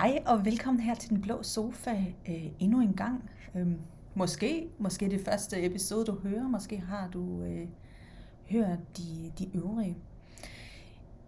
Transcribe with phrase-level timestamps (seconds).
[0.00, 3.30] Hej og velkommen her til Den Blå Sofa øh, endnu en gang.
[3.54, 3.78] Øhm,
[4.14, 7.68] måske, måske det første episode du hører, måske har du øh,
[8.50, 9.96] hørt de, de øvrige.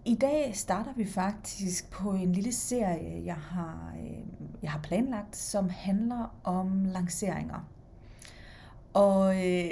[0.05, 5.37] I dag starter vi faktisk på en lille serie, jeg har, øh, jeg har planlagt,
[5.37, 7.69] som handler om lanceringer.
[8.95, 9.71] Og øh,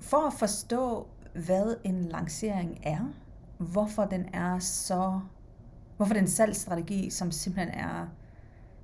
[0.00, 3.12] for at forstå, hvad en lancering er,
[3.58, 5.20] hvorfor den er så
[5.98, 8.06] hvorfor den salgsstrategi, som simpelthen er,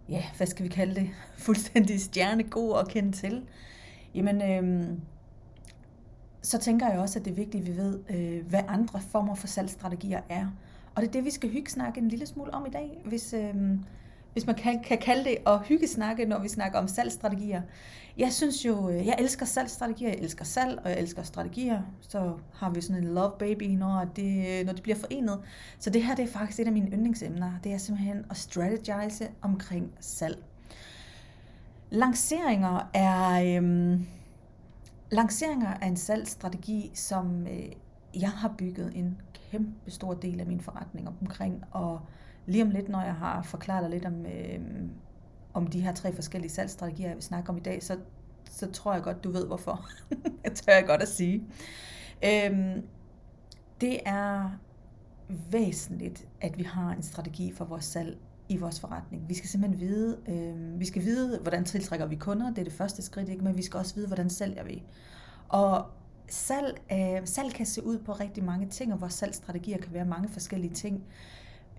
[0.08, 1.10] ja, hvad skal vi kalde det,
[1.46, 3.46] fuldstændig stjernegod at kende til,
[4.14, 5.00] jamen, øhm,
[6.42, 9.34] så tænker jeg også, at det er vigtigt, at vi ved, øh, hvad andre former
[9.34, 10.46] for salgsstrategier er.
[10.94, 13.32] Og det er det, vi skal hygge snakke en lille smule om i dag, hvis,
[13.32, 13.84] øhm,
[14.34, 17.62] hvis man kan, kan kalde det at hygge snakke, når vi snakker om salgsstrategier.
[18.18, 21.82] Jeg synes jo, øh, jeg elsker salgsstrategier, jeg elsker salg, og jeg elsker strategier.
[22.00, 25.40] Så har vi sådan en love baby, når det, øh, når det bliver forenet.
[25.78, 27.52] Så det her det er faktisk et af mine yndlingsemner.
[27.64, 30.38] Det er simpelthen at strategize omkring salg.
[31.90, 34.06] Lanceringer er, øhm,
[35.10, 37.72] lanceringer er en salgsstrategi, som øh,
[38.20, 39.20] jeg har bygget en
[39.50, 42.00] kæmpe stor del af min forretning omkring, og
[42.46, 44.60] Lige om lidt, når jeg har forklaret dig lidt om, øh,
[45.54, 47.98] om de her tre forskellige salgsstrategier, jeg vil snakke om i dag, så,
[48.50, 49.88] så tror jeg godt, du ved hvorfor.
[50.44, 51.44] det tør jeg godt at sige.
[52.24, 52.76] Øh,
[53.80, 54.50] det er
[55.50, 59.28] væsentligt, at vi har en strategi for vores salg i vores forretning.
[59.28, 62.72] Vi skal simpelthen vide, øh, vi skal vide, hvordan tiltrækker vi kunder, det er det
[62.72, 63.44] første skridt, ikke?
[63.44, 64.82] men vi skal også vide, hvordan sælger vi.
[65.48, 65.86] Og
[66.28, 70.04] salg, øh, salg kan se ud på rigtig mange ting, og vores salgsstrategier kan være
[70.04, 71.04] mange forskellige ting.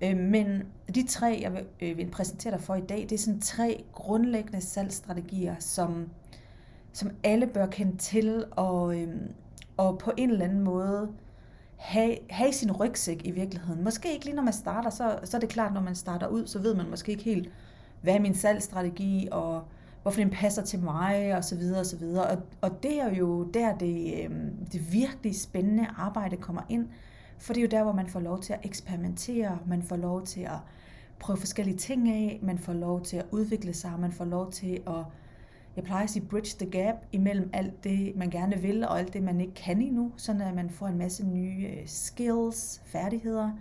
[0.01, 0.63] Øh, men
[0.95, 3.83] de tre, jeg vil, øh, vil præsentere dig for i dag, det er sådan tre
[3.93, 6.09] grundlæggende salgsstrategier, som,
[6.93, 9.07] som alle bør kende til og, øh,
[9.77, 11.09] og på en eller anden måde
[11.75, 13.83] have, have sin rygsæk i virkeligheden.
[13.83, 16.47] Måske ikke lige når man starter, så, så er det klart, når man starter ud,
[16.47, 17.49] så ved man måske ikke helt,
[18.01, 19.63] hvad er min salgsstrategi, og
[20.01, 22.27] hvorfor den passer til mig, og så videre, og så videre.
[22.27, 24.29] Og, og det er jo der, det, øh,
[24.71, 26.87] det virkelig spændende arbejde kommer ind,
[27.37, 30.25] for det er jo der, hvor man får lov til at eksperimentere, man får lov
[30.25, 30.59] til at
[31.19, 34.81] prøve forskellige ting af, man får lov til at udvikle sig, man får lov til
[34.87, 35.03] at,
[35.75, 39.13] jeg plejer at sige, bridge the gap imellem alt det, man gerne vil, og alt
[39.13, 43.51] det, man ikke kan endnu, sådan at man får en masse nye øh, skills, færdigheder,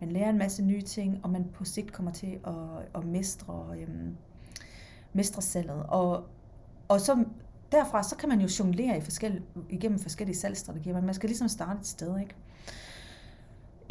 [0.00, 2.52] man lærer en masse nye ting, og man på sigt kommer til at,
[2.94, 4.16] at mestre, øhm,
[5.12, 5.82] mestre salget.
[5.88, 6.24] Og,
[6.88, 7.24] og så
[7.72, 11.48] derfra, så kan man jo jonglere i forskel, igennem forskellige salgsstrategier, men man skal ligesom
[11.48, 12.34] starte et sted, ikke?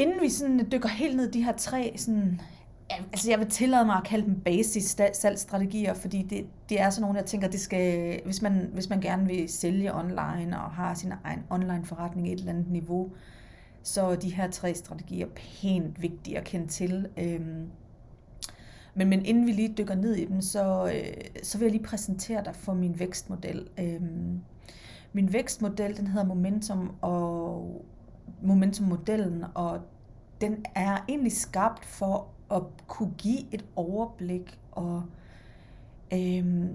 [0.01, 2.41] Inden vi sådan dykker helt ned i de her tre, sådan,
[2.89, 7.01] altså jeg vil tillade mig at kalde dem basis salgsstrategier, fordi det, det er sådan
[7.01, 10.93] nogle, jeg tænker, det skal, hvis man, hvis man gerne vil sælge online og har
[10.93, 13.11] sin egen online forretning i et eller andet niveau,
[13.83, 17.07] så er de her tre strategier pænt vigtige at kende til.
[17.17, 17.67] Øhm,
[18.95, 21.83] men, men inden vi lige dykker ned i dem, så, øh, så vil jeg lige
[21.83, 23.67] præsentere dig for min vækstmodel.
[23.79, 24.39] Øhm,
[25.13, 27.85] min vækstmodel, den hedder Momentum, og
[28.41, 29.81] momentummodellen, og
[30.41, 35.03] den er egentlig skabt for at kunne give et overblik og
[36.13, 36.69] øhm,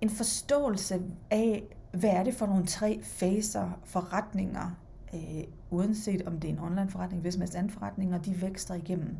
[0.00, 1.62] en forståelse af,
[1.92, 4.70] hvad er det for nogle tre faser, forretninger,
[5.14, 8.74] øh, uanset om det er en online forretning, hvis man anden forretning, og de vækster
[8.74, 9.16] igennem.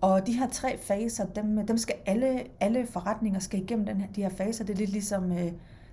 [0.00, 4.12] Og de her tre faser, dem, dem skal alle, alle forretninger skal igennem den her,
[4.12, 4.64] de her faser.
[4.64, 5.52] Det er lidt ligesom øh,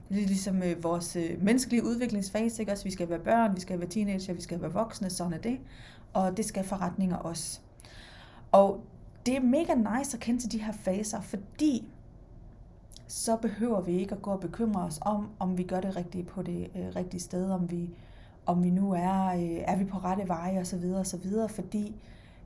[0.09, 2.71] det er ligesom øh, vores øh, menneskelige udviklingsfase, ikke?
[2.71, 2.83] også?
[2.83, 5.59] Vi skal være børn, vi skal være teenager, vi skal være voksne, sådan er det.
[6.13, 7.59] Og det skal forretninger også.
[8.51, 8.83] Og
[9.25, 11.87] det er mega nice at kende til de her faser, fordi
[13.07, 16.23] så behøver vi ikke at gå og bekymre os om, om vi gør det rigtige
[16.23, 17.89] på det øh, rigtige sted, om vi,
[18.45, 20.81] om vi nu er, øh, er vi på rette veje osv.
[21.23, 21.95] videre, fordi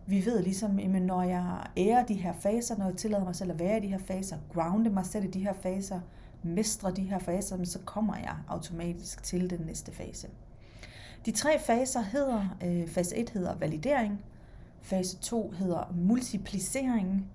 [0.06, 3.52] vi ved ligesom, at når jeg ærer de her faser, når jeg tillader mig selv
[3.52, 6.00] at være i de her faser, grounde mig selv i de her faser,
[6.44, 10.28] mestre de her faser, så kommer jeg automatisk til den næste fase.
[11.26, 14.22] De tre faser hedder, øh, fase 1 hedder validering,
[14.82, 17.32] fase 2 hedder multiplicering,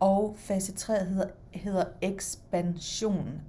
[0.00, 3.40] og fase 3 hedder, hedder ekspansion.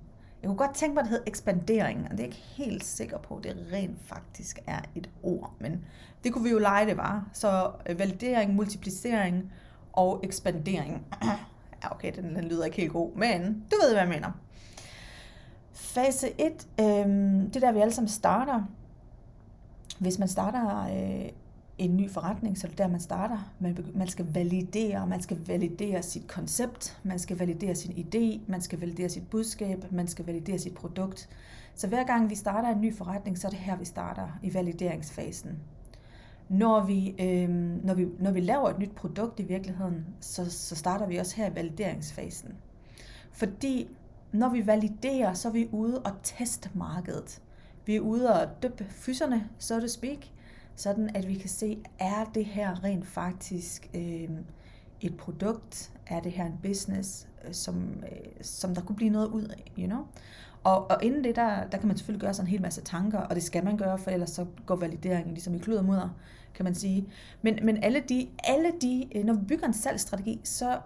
[0.41, 2.85] Jeg kunne godt tænke mig, at det hedder ekspandering, og det er jeg ikke helt
[2.85, 5.85] sikker på, at det rent faktisk er et ord, men
[6.23, 7.29] det kunne vi jo lege det var.
[7.33, 9.51] Så øh, validering, multiplicering
[9.93, 11.05] og ekspandering.
[11.83, 14.31] Ja, okay, den, den lyder ikke helt god, men du ved, hvad jeg mener.
[15.81, 16.85] Fase 1, øh,
[17.53, 18.63] det der vi alle sammen starter.
[19.99, 21.29] Hvis man starter øh,
[21.77, 23.53] en ny forretning, så er det der, man starter.
[23.59, 28.61] Man, man skal validere, man skal validere sit koncept, man skal validere sin idé, man
[28.61, 31.29] skal validere sit budskab, man skal validere sit produkt.
[31.75, 34.53] Så hver gang vi starter en ny forretning, så er det her, vi starter i
[34.53, 35.59] valideringsfasen.
[36.49, 37.49] Når vi, øh,
[37.83, 41.35] når, vi, når vi laver et nyt produkt i virkeligheden, så, så starter vi også
[41.35, 42.53] her i valideringsfasen.
[43.31, 43.87] Fordi
[44.31, 47.41] når vi validerer, så er vi ude og teste markedet.
[47.85, 50.17] Vi er ude og døbe fyserne, so to speak,
[50.75, 54.29] sådan at vi kan se, er det her rent faktisk øh,
[55.01, 55.91] et produkt?
[56.07, 59.71] Er det her en business, øh, som, øh, som der kunne blive noget ud af,
[59.77, 60.05] you know?
[60.63, 63.19] Og, og inden det, der, der kan man selvfølgelig gøre sig en hel masse tanker,
[63.19, 66.09] og det skal man gøre, for ellers så går valideringen ligesom i klud mudder,
[66.53, 67.07] kan man sige.
[67.41, 70.79] Men, men alle de, alle de, øh, når vi bygger en salgsstrategi, så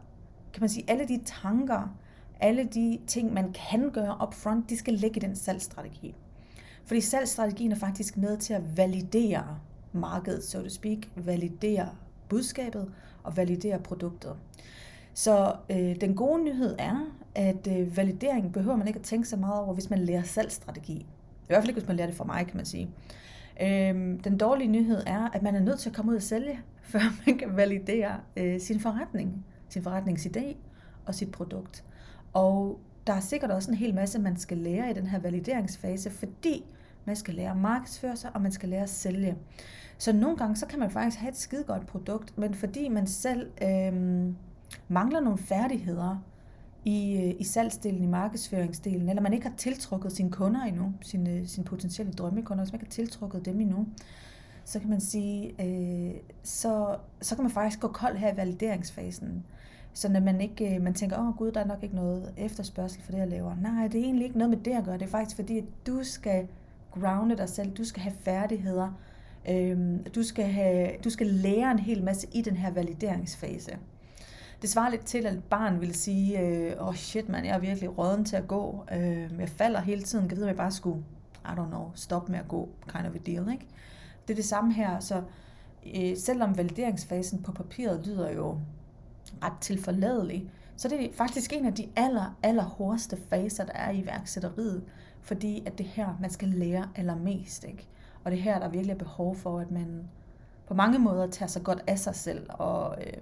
[0.53, 1.97] kan man sige, alle de tanker,
[2.39, 6.15] alle de ting, man kan gøre up front, de skal ligge i den salgsstrategi.
[6.85, 9.59] Fordi salgsstrategien er faktisk med til at validere
[9.93, 11.89] markedet, so to speak, validere
[12.29, 12.91] budskabet
[13.23, 14.35] og validere produktet.
[15.13, 19.37] Så øh, den gode nyhed er, at øh, validering behøver man ikke at tænke så
[19.37, 20.93] meget over, hvis man lærer salgsstrategi.
[20.93, 22.89] I hvert fald ikke, hvis man lærer det fra mig, kan man sige.
[23.61, 26.59] Øh, den dårlige nyhed er, at man er nødt til at komme ud og sælge,
[26.91, 30.55] før man kan validere øh, sin forretning, sin forretningsidé
[31.05, 31.83] og sit produkt.
[32.35, 36.09] Og der er sikkert også en hel masse, man skal lære i den her valideringsfase,
[36.09, 36.65] fordi
[37.05, 39.35] man skal lære at markedsføre sig, og man skal lære at sælge.
[39.97, 43.07] Så nogle gange, så kan man faktisk have et skide godt produkt, men fordi man
[43.07, 43.93] selv øh,
[44.87, 46.17] mangler nogle færdigheder
[46.85, 51.47] i, øh, i salgsdelen, i markedsføringsdelen, eller man ikke har tiltrukket sine kunder endnu, sine,
[51.47, 53.87] sine potentielle drømmekunder, hvis man ikke har tiltrukket dem endnu,
[54.65, 59.45] så kan man sige, øh, så, så kan man faktisk gå kold her i valideringsfasen.
[59.95, 62.33] Så når man ikke, øh, man tænker, åh oh, gud, der er nok ikke noget
[62.37, 63.55] efterspørgsel for det, jeg laver.
[63.55, 64.97] Nej, det er egentlig ikke noget med det at gøre.
[64.97, 66.47] Det er faktisk fordi, at du skal
[66.91, 68.91] grounde dig selv, du skal have færdigheder,
[69.49, 73.77] øhm, du, skal have, du skal lære en hel masse i den her valideringsfase.
[74.61, 77.55] Det svarer lidt til, at et barn vil sige, øh, åh oh shit man, jeg
[77.55, 80.57] er virkelig råden til at gå, øh, jeg falder hele tiden, kan vide, om jeg
[80.57, 81.03] bare skulle,
[81.45, 83.67] I don't know, stoppe med at gå, kind of a deal, ikke?
[84.27, 85.21] Det er det samme her, så
[85.95, 88.57] øh, selvom valideringsfasen på papiret lyder jo
[89.43, 93.91] ret tilforladelig, så det er faktisk en af de aller, aller hårdeste faser, der er
[93.91, 94.83] i iværksætteriet,
[95.21, 97.87] fordi at det her, man skal lære allermest, ikke?
[98.23, 100.07] Og det her, der virkelig er behov for, at man
[100.67, 103.13] på mange måder tager sig godt af sig selv, og øh,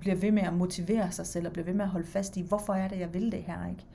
[0.00, 2.42] bliver ved med at motivere sig selv, og bliver ved med at holde fast i,
[2.42, 3.86] hvorfor er det, jeg vil det her, ikke?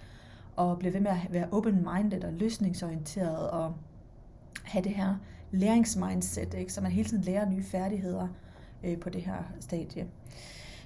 [0.55, 3.73] Og bliver ved med at være open-minded og løsningsorienteret, og
[4.63, 5.15] have det her
[5.51, 6.73] læringsmindset, ikke?
[6.73, 8.27] så man hele tiden lærer nye færdigheder
[8.83, 10.07] øh, på det her stadie.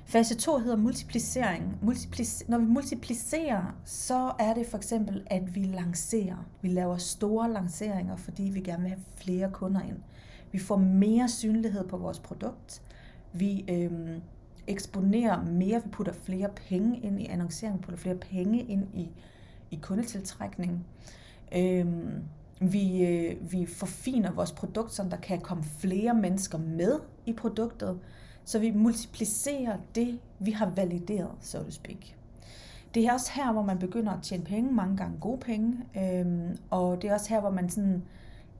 [0.07, 1.79] Fase 2 hedder multiplicering.
[1.81, 6.47] Multiplic- når vi multiplicerer, så er det for eksempel, at vi lancerer.
[6.61, 9.97] Vi laver store lanceringer, fordi vi gerne vil have flere kunder ind.
[10.51, 12.81] Vi får mere synlighed på vores produkt.
[13.33, 14.21] Vi øhm,
[14.67, 19.09] eksponerer mere, vi putter flere penge ind i annoncering, putter flere penge ind i,
[19.71, 20.85] i kundetiltrækning.
[21.55, 22.23] Øhm,
[22.61, 27.99] vi, øh, vi forfiner vores produkt, så der kan komme flere mennesker med i produktet.
[28.45, 31.97] Så vi multiplicerer det, vi har valideret, så to speak.
[32.93, 36.57] Det er også her, hvor man begynder at tjene penge, mange gange gode penge, øhm,
[36.69, 38.03] og det er også her, hvor man sådan,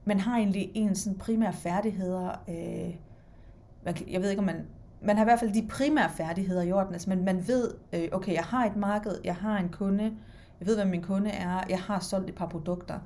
[0.04, 2.94] man har egentlig en sådan primære færdigheder, øh,
[4.12, 4.66] jeg ved ikke om man,
[5.02, 8.08] man har i hvert fald de primære færdigheder i orden, altså man, man ved, øh,
[8.12, 10.04] okay, jeg har et marked, jeg har en kunde,
[10.60, 12.98] jeg ved, hvad min kunde er, jeg har solgt et par produkter,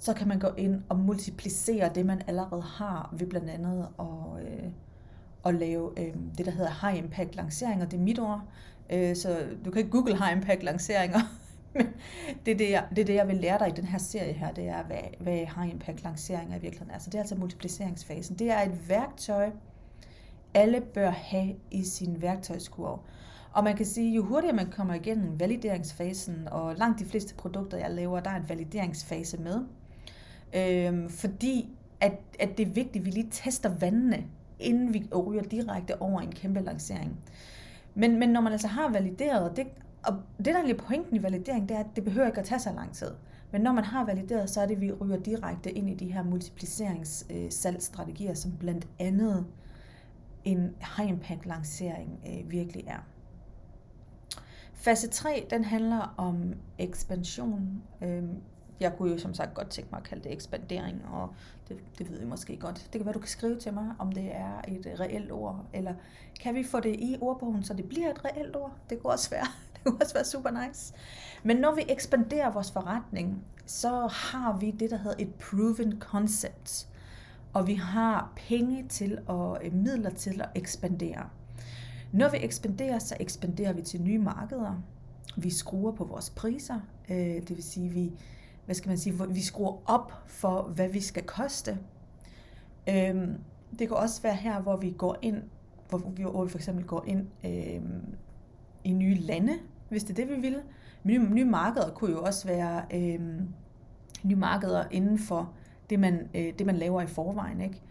[0.00, 4.38] så kan man gå ind og multiplicere det, man allerede har, ved blandt andet og
[4.42, 4.70] øh,
[5.46, 7.86] at lave øh, det, der hedder high impact lanceringer.
[7.86, 8.42] Det er mit ord,
[8.90, 11.20] øh, så du kan ikke google high impact lanceringer.
[12.46, 14.32] Det er det, jeg, det er det, jeg vil lære dig i den her serie
[14.32, 16.98] her, det er, hvad, hvad high impact lanceringer i virkeligheden er.
[16.98, 18.38] Så det er altså multipliceringsfasen.
[18.38, 19.50] Det er et værktøj,
[20.54, 22.98] alle bør have i sin værktøjskurve.
[23.52, 27.78] Og man kan sige, jo hurtigere man kommer igennem valideringsfasen, og langt de fleste produkter,
[27.78, 29.60] jeg laver, der er en valideringsfase med.
[30.54, 31.68] Øhm, fordi
[32.00, 34.24] at, at det er vigtigt, at vi lige tester vandene
[34.58, 37.18] inden vi oh, ryger direkte over en kæmpe lancering.
[37.94, 39.66] Men, men når man altså har valideret, det,
[40.04, 42.46] og det der er lidt pointen i validering, det er, at det behøver ikke at
[42.46, 43.10] tage så lang tid.
[43.52, 46.12] Men når man har valideret, så er det, at vi ryger direkte ind i de
[46.12, 49.46] her multipliceringssalgsstrategier, øh, som blandt andet
[50.44, 53.06] en high impact lancering øh, virkelig er.
[54.72, 57.82] Fase 3, den handler om ekspansion.
[58.02, 58.36] Øhm,
[58.80, 61.34] jeg kunne jo som sagt godt tænke mig at kalde det ekspandering, og
[61.68, 62.88] det, det ved I måske godt.
[62.92, 65.94] Det kan være, du kan skrive til mig, om det er et reelt ord, eller
[66.40, 68.72] kan vi få det i ordbogen, så det bliver et reelt ord?
[68.90, 70.94] Det kunne også være, det kunne også være super nice.
[71.42, 76.88] Men når vi ekspanderer vores forretning, så har vi det, der hedder et proven concept,
[77.52, 81.28] og vi har penge til og øh, midler til at ekspandere.
[82.12, 84.82] Når vi ekspanderer, så ekspanderer vi til nye markeder.
[85.36, 88.12] Vi skruer på vores priser, øh, det vil sige, vi
[88.64, 91.78] hvad skal man sige, vi skruer op for, hvad vi skal koste.
[92.88, 93.36] Øhm,
[93.78, 95.42] det kan også være her, hvor vi går ind,
[95.88, 98.14] hvor vi, hvor vi for eksempel går ind øhm,
[98.84, 99.52] i nye lande,
[99.88, 100.62] hvis det er det, vi vil.
[101.04, 103.48] Nye, nye markeder kunne jo også være øhm,
[104.22, 105.52] nye markeder inden for
[105.90, 107.60] det, man, øh, det, man laver i forvejen.
[107.60, 107.82] Ikke?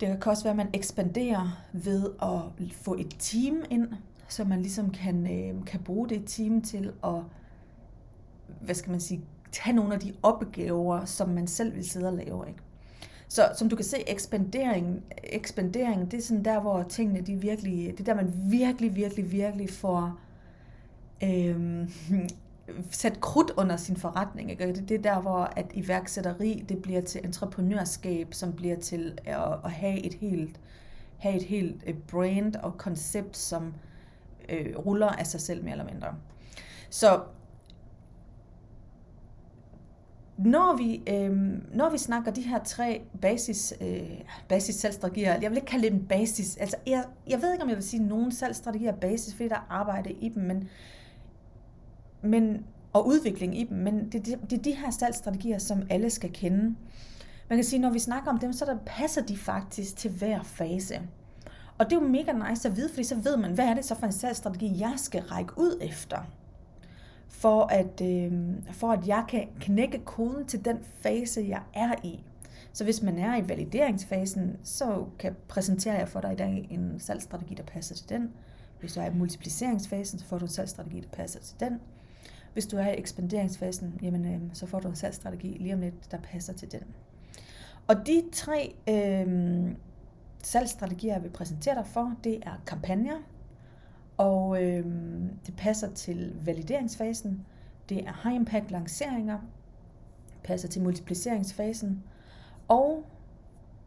[0.00, 3.88] Det kan også være, at man ekspanderer ved at få et team ind,
[4.28, 7.22] så man ligesom kan, øh, kan bruge det team til at,
[8.60, 9.20] hvad skal man sige,
[9.52, 12.44] tage nogle af de opgaver, som man selv vil sidde og lave.
[12.48, 12.60] Ikke?
[13.28, 17.90] Så som du kan se, ekspandering, ekspandering, det er sådan der, hvor tingene, de virkelig,
[17.98, 20.18] det er der, man virkelig, virkelig, virkelig får
[21.22, 21.88] øh,
[22.90, 24.50] sat krudt under sin forretning.
[24.50, 24.66] Ikke?
[24.66, 29.52] Det, det er der, hvor at iværksætteri, det bliver til entreprenørskab, som bliver til at,
[29.64, 30.60] at have et helt,
[31.18, 33.74] have et helt øh, brand og koncept, som
[34.48, 36.08] øh, ruller af sig selv mere eller mindre.
[36.90, 37.20] Så
[40.44, 41.32] når vi, øh,
[41.74, 46.06] når vi snakker de her tre basis, øh, basis salgsstrategier, jeg vil ikke kalde dem
[46.06, 49.34] basis, altså jeg, jeg ved ikke, om jeg vil sige, at nogen salgsstrategier er basis,
[49.34, 50.68] fordi der er arbejde i dem, men,
[52.22, 56.10] men, og udvikling i dem, men det, det, det er de her salgsstrategier, som alle
[56.10, 56.74] skal kende.
[57.48, 60.42] Man kan sige, når vi snakker om dem, så der passer de faktisk til hver
[60.42, 61.00] fase.
[61.78, 63.84] Og det er jo mega nice at vide, fordi så ved man, hvad er det
[63.84, 66.26] så for en salgsstrategi, jeg skal række ud efter
[67.32, 68.32] for at, øh,
[68.72, 72.24] for at jeg kan knække koden til den fase, jeg er i.
[72.72, 77.00] Så hvis man er i valideringsfasen, så kan præsentere jeg for dig i dag en
[77.00, 78.30] salgsstrategi, der passer til den.
[78.80, 81.80] Hvis du er i multipliceringsfasen, så får du en salgsstrategi, der passer til den.
[82.52, 86.10] Hvis du er i ekspanderingsfasen, jamen, øh, så får du en salgsstrategi lige om lidt,
[86.10, 86.82] der passer til den.
[87.86, 89.70] Og de tre øh,
[90.42, 93.18] salgsstrategier, jeg vil præsentere dig for, det er kampagner,
[94.22, 94.86] og øh,
[95.46, 97.46] det passer til valideringsfasen.
[97.88, 99.38] Det er high impact lanceringer.
[100.44, 102.02] Passer til multipliceringsfasen.
[102.68, 103.04] Og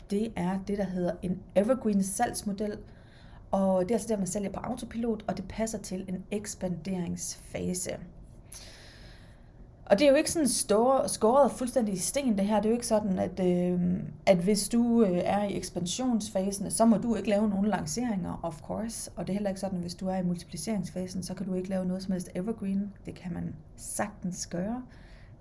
[0.09, 2.77] det er det, der hedder en evergreen salgsmodel.
[3.51, 7.91] Og det er altså der, man sælger på autopilot, og det passer til en ekspanderingsfase.
[9.85, 12.55] Og det er jo ikke sådan store, skåret fuldstændig i sten, det her.
[12.55, 13.79] Det er jo ikke sådan, at, øh,
[14.25, 18.61] at hvis du øh, er i ekspansionsfasen, så må du ikke lave nogen lanceringer, of
[18.61, 19.11] course.
[19.15, 21.53] Og det er heller ikke sådan, at hvis du er i multipliceringsfasen, så kan du
[21.53, 22.93] ikke lave noget som helst evergreen.
[23.05, 24.83] Det kan man sagtens gøre.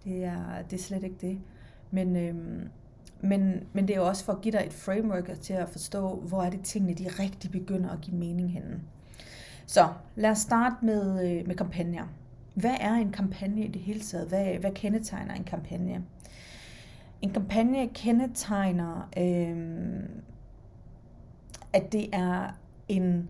[0.05, 1.39] Det er, det er slet ikke det.
[1.91, 2.35] Men, øh,
[3.21, 6.15] men, men det er jo også for at give dig et framework til at forstå,
[6.15, 8.81] hvor er det tingene, de rigtig begynder at give mening henne.
[9.67, 12.05] Så lad os starte med, øh, med kampagner.
[12.55, 14.29] Hvad er en kampagne i det hele taget?
[14.29, 16.05] Hvad, hvad kendetegner en kampagne?
[17.23, 20.03] En kampagne kendetegner, øh,
[21.73, 22.51] at det er
[22.89, 23.29] en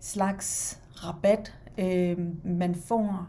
[0.00, 3.26] slags rabat, øh, man får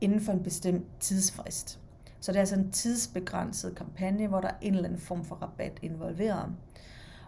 [0.00, 1.80] inden for en bestemt tidsfrist.
[2.20, 5.34] Så det er altså en tidsbegrænset kampagne, hvor der er en eller anden form for
[5.34, 6.52] rabat involveret.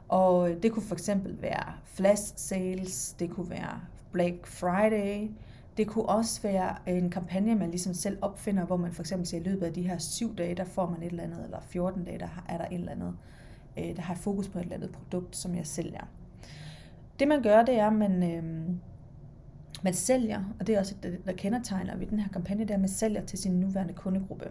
[0.08, 3.80] Og det kunne for eksempel være flash sales, det kunne være
[4.12, 5.30] Black Friday,
[5.78, 9.40] det kunne også være en kampagne, man ligesom selv opfinder, hvor man for eksempel siger,
[9.40, 11.60] at i løbet af de her syv dage, der får man et eller andet, eller
[11.60, 13.14] 14 dage, der er der et eller andet,
[13.78, 16.08] øh, der har fokus på et eller andet produkt, som jeg sælger.
[17.18, 18.74] Det man gør, det er, at man, øh,
[19.82, 22.74] man sælger, og det er også det, der kendetegner ved den her kampagne, det er,
[22.74, 24.48] at man sælger til sin nuværende kundegruppe.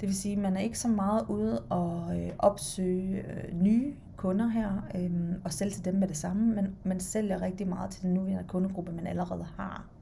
[0.00, 3.94] Det vil sige, at man er ikke så meget ude og øh, opsøge øh, nye
[4.16, 5.10] kunder her øh,
[5.44, 8.48] og sælge til dem med det samme, men man sælger rigtig meget til den nuværende
[8.48, 9.93] kundegruppe, man allerede har.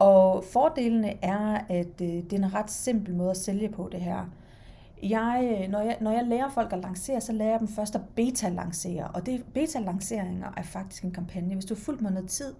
[0.00, 4.00] Og fordelene er, at øh, det er en ret simpel måde at sælge på det
[4.00, 4.26] her.
[5.02, 7.94] Jeg, øh, når, jeg, når jeg lærer folk at lancere, så lærer jeg dem først
[7.94, 9.08] at beta-lancere.
[9.08, 11.54] Og det, beta-lanceringer er faktisk en kampagne.
[11.54, 12.54] Hvis du har fulgt mig noget tid,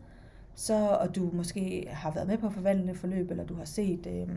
[0.54, 4.28] så, og du måske har været med på forvandlende forløb, eller du har set, øh,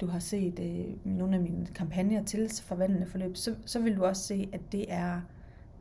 [0.00, 4.04] du har set øh, nogle af mine kampagner til forvandlende forløb, så, så vil du
[4.04, 5.20] også se, at det er,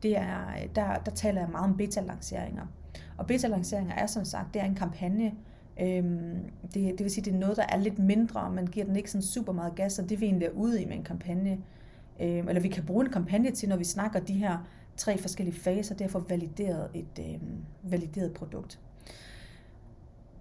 [0.04, 0.38] det er
[0.76, 2.66] der, der taler jeg meget om beta-lanceringer.
[3.18, 5.32] Og beta-lanceringer er som sagt, det er en kampagne,
[5.82, 8.86] Øhm, det, det vil sige, det er noget, der er lidt mindre, og man giver
[8.86, 11.04] den ikke sådan super meget gas, og det vi egentlig er ude i med en
[11.04, 11.58] kampagne.
[12.20, 14.58] Øhm, eller vi kan bruge en kampagne til, når vi snakker de her
[14.98, 18.80] tre forskellige faser, derfor valideret et øhm, valideret produkt.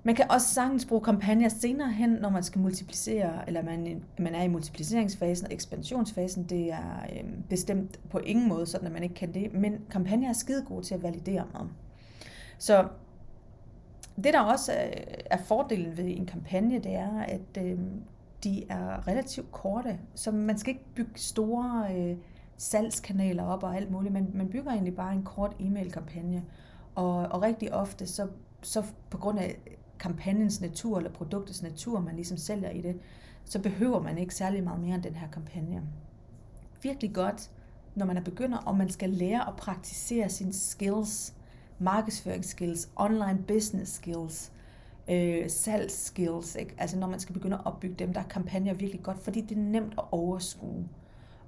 [0.06, 4.34] Man kan også sagtens bruge kampagner senere hen, når man skal multiplicere, eller man, man
[4.34, 6.44] er i multipliceringsfasen og ekspansionsfasen.
[6.44, 10.28] Det er øhm, bestemt på ingen måde sådan, at man ikke kan det, men kampagner
[10.28, 11.60] er skide gode til at validere med.
[12.58, 12.88] Så
[14.16, 14.72] det, der også
[15.26, 17.78] er fordelen ved en kampagne, det er, at øh,
[18.44, 22.16] de er relativt korte, så man skal ikke bygge store øh,
[22.56, 24.12] salgskanaler op og alt muligt.
[24.12, 26.44] Man, man bygger egentlig bare en kort e-mail-kampagne,
[26.94, 28.28] og, og rigtig ofte, så,
[28.62, 29.56] så på grund af
[29.98, 33.00] kampagnens natur, eller produktets natur, man ligesom sælger i det,
[33.44, 35.82] så behøver man ikke særlig meget mere end den her kampagne.
[36.82, 37.50] Virkelig godt
[37.94, 41.34] når man er begynder, og man skal lære at praktisere sine skills,
[41.84, 44.52] markedsføringsskills, online business skills,
[45.10, 46.74] øh, salgsskills, ikke?
[46.78, 49.56] altså når man skal begynde at opbygge dem, der er kampagner virkelig godt, fordi det
[49.56, 50.88] er nemt at overskue.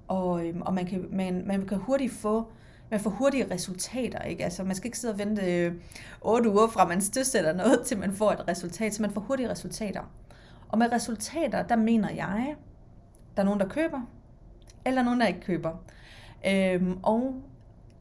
[0.07, 2.47] Og, øhm, og man, kan, man, man kan hurtigt få
[2.89, 4.21] man får hurtige resultater.
[4.21, 4.43] Ikke?
[4.43, 5.73] Altså, man skal ikke sidde og vente øh,
[6.21, 8.95] otte 8 uger fra, man stødsætter noget, til man får et resultat.
[8.95, 10.01] Så man får hurtige resultater.
[10.69, 12.55] Og med resultater, der mener jeg,
[13.35, 14.01] der er nogen, der køber,
[14.85, 15.71] eller nogen, der ikke køber.
[16.47, 17.41] Øhm, og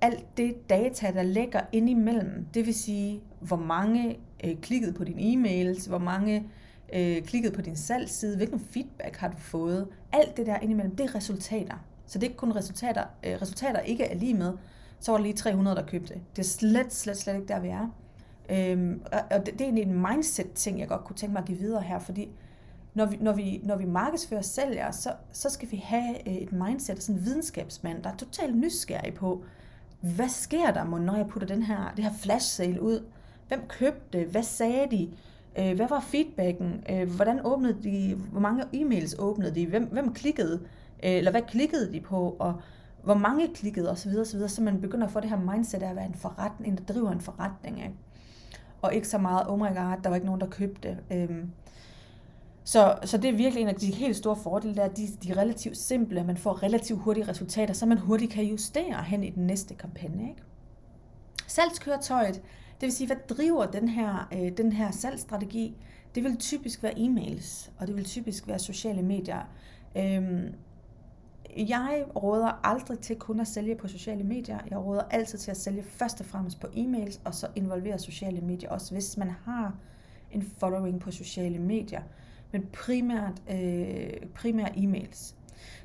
[0.00, 2.46] alt det data, der ligger indimellem.
[2.54, 6.46] det vil sige, hvor mange øh, klikkede på din e-mails, hvor mange
[6.94, 11.04] øh, klikkede på din salgsside, hvilken feedback har du fået, alt det der indimellem, det
[11.10, 11.74] er resultater.
[12.06, 14.52] Så det er ikke kun resultater, øh, resultater ikke er lige med,
[15.00, 16.14] så var der lige 300, der købte.
[16.36, 17.88] Det er slet, slet, slet ikke der, vi er.
[18.50, 21.58] Øhm, og det, det er egentlig en mindset-ting, jeg godt kunne tænke mig at give
[21.58, 22.28] videre her, fordi
[22.94, 26.52] når vi, når vi, når vi markedsfører sælger, så, så skal vi have øh, et
[26.52, 29.44] mindset, sådan en videnskabsmand, der er totalt nysgerrig på,
[30.14, 33.04] hvad sker der, når jeg putter den her, det her flash sale ud?
[33.48, 34.24] Hvem købte?
[34.30, 35.10] Hvad sagde de?
[35.58, 36.84] Øh, hvad var feedbacken?
[36.90, 38.14] Øh, hvordan åbnede de?
[38.14, 39.66] Hvor mange e-mails åbnede de?
[39.66, 40.60] Hvem, hvem klikkede?
[41.04, 42.36] Øh, eller hvad klikkede de på?
[42.38, 42.60] Og
[43.02, 44.48] hvor mange klikkede Og så videre, Så videre.
[44.48, 47.10] Så man begynder at få det her mindset af at være en forretning, der driver
[47.10, 47.78] en forretning.
[47.78, 47.94] Ikke?
[48.82, 50.98] Og ikke så meget, oh my god, der var ikke nogen, der købte.
[51.12, 51.50] Øhm,
[52.66, 55.30] så, så det er virkelig en af de helt store fordele, der er, de, de
[55.30, 59.30] er relativt simple, man får relativt hurtige resultater, så man hurtigt kan justere hen i
[59.30, 60.28] den næste kampagne.
[60.28, 60.42] Ikke?
[61.46, 62.34] Salgskøretøjet,
[62.80, 65.76] det vil sige, hvad driver den her, øh, den her salgsstrategi?
[66.14, 69.40] Det vil typisk være e-mails, og det vil typisk være sociale medier.
[69.96, 70.54] Øhm,
[71.56, 74.58] jeg råder aldrig til kun at sælge på sociale medier.
[74.70, 78.40] Jeg råder altid til at sælge først og fremmest på e-mails, og så involvere sociale
[78.40, 79.74] medier også, hvis man har
[80.30, 82.02] en following på sociale medier.
[82.52, 85.34] Men primært, øh, primært e-mails.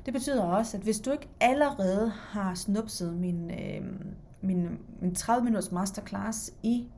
[0.06, 3.82] Det betyder også, at hvis du ikke allerede har snupset min, øh,
[4.40, 6.88] min, min 30 minutters masterclass i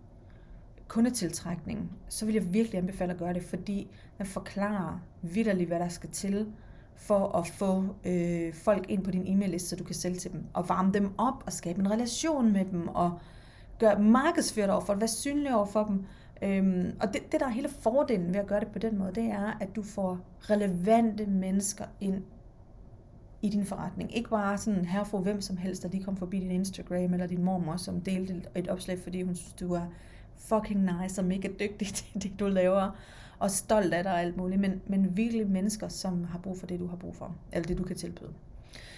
[0.89, 5.89] kundetiltrækning, så vil jeg virkelig anbefale at gøre det, fordi den forklarer vidderligt, hvad der
[5.89, 6.53] skal til
[6.97, 10.45] for at få øh, folk ind på din e-mail-liste, så du kan sælge til dem,
[10.53, 13.19] og varme dem op, og skabe en relation med dem, og
[13.79, 16.05] gøre markedsført over for dem, være synlig over for dem.
[16.45, 19.13] Øhm, og det, det, der er hele fordelen ved at gøre det på den måde,
[19.15, 22.23] det er, at du får relevante mennesker ind
[23.43, 24.17] i din forretning.
[24.17, 27.27] Ikke bare sådan her for hvem som helst, der lige kom forbi din Instagram, eller
[27.27, 29.87] din mormor, som delte et opslag, fordi hun synes, du er
[30.37, 32.91] fucking nice og mega dygtig til det, du laver
[33.39, 36.67] og stolt af dig og alt muligt, men, men virkelig mennesker, som har brug for
[36.67, 38.33] det, du har brug for, eller det, du kan tilbyde.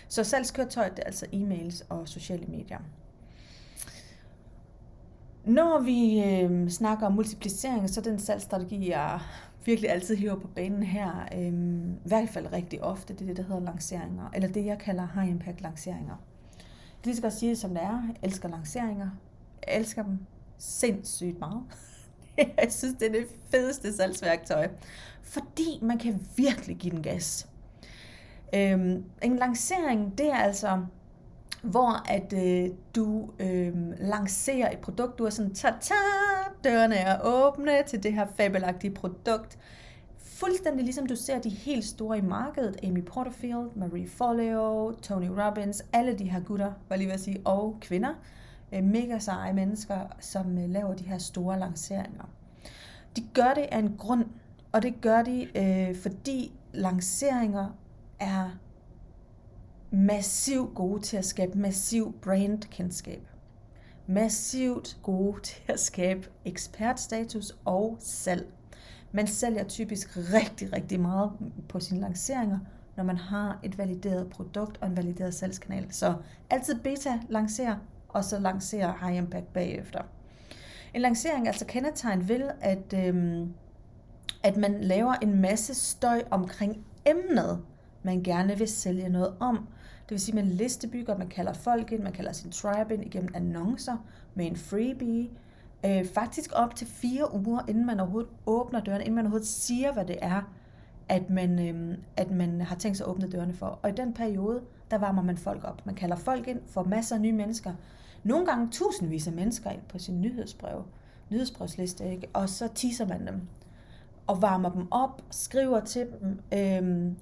[0.08, 2.78] Så salgskøretøjet, det er altså e-mails og sociale medier.
[5.46, 9.20] Når vi øh, snakker om multiplicering, så er den salgsstrategi, jeg
[9.64, 11.52] virkelig altid hiver på banen her, øh,
[12.04, 15.08] i hvert fald rigtig ofte, det er det, der hedder lanceringer, eller det, jeg kalder
[15.14, 16.16] high impact lanceringer.
[17.06, 18.02] Jeg skal sige det, som det er.
[18.06, 19.08] Jeg elsker lanceringer.
[19.66, 20.18] Jeg elsker dem
[20.58, 21.62] sindssygt meget.
[22.62, 24.68] jeg synes, det er det fedeste salgsværktøj.
[25.22, 27.48] Fordi man kan virkelig give den gas.
[28.54, 30.78] Øhm, en lancering, det er altså,
[31.70, 35.94] hvor at øh, du øh, lancerer et produkt, du er sådan, ta-ta,
[36.64, 39.58] dørene er åbne til det her fabelagtige produkt.
[40.18, 45.84] Fuldstændig ligesom du ser de helt store i markedet, Amy Porterfield, Marie Forleo, Tony Robbins,
[45.92, 48.14] alle de her gutter, var lige ved at sige, og kvinder,
[48.72, 52.24] Øh, mega seje mennesker, som øh, laver de her store lanceringer.
[53.16, 54.24] De gør det af en grund,
[54.72, 57.76] og det gør de, øh, fordi lanceringer
[58.20, 58.58] er
[59.96, 63.28] massivt gode til at skabe massiv brandkendskab.
[64.06, 68.46] Massivt gode til at skabe ekspertstatus og salg.
[69.12, 71.30] Man sælger typisk rigtig, rigtig meget
[71.68, 72.58] på sine lanceringer,
[72.96, 75.86] når man har et valideret produkt og en valideret salgskanal.
[75.90, 76.14] Så
[76.50, 77.78] altid beta lancere
[78.08, 80.02] og så lancere High Impact bagefter.
[80.94, 83.52] En lancering er altså kendetegn ved, at, øhm,
[84.42, 87.62] at man laver en masse støj omkring emnet,
[88.02, 89.68] man gerne vil sælge noget om.
[90.08, 93.04] Det vil sige, at man listebygger, man kalder folk ind, man kalder sin tribe ind
[93.04, 93.96] igennem annoncer
[94.34, 95.28] med en freebie.
[95.86, 99.92] Øh, faktisk op til fire uger, inden man overhovedet åbner døren, inden man overhovedet siger,
[99.92, 100.42] hvad det er,
[101.08, 103.78] at man, øh, at man har tænkt sig at åbne dørene for.
[103.82, 105.86] Og i den periode, der varmer man folk op.
[105.86, 107.72] Man kalder folk ind, får masser af nye mennesker,
[108.24, 110.84] nogle gange tusindvis af mennesker ind på sin nyhedsbrev,
[111.30, 112.28] nyhedsbrevsliste, ikke?
[112.32, 113.40] og så teaser man dem
[114.26, 116.40] og varmer dem op, skriver til dem.
[116.52, 117.12] øh,